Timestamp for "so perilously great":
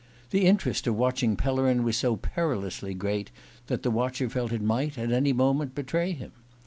1.95-3.29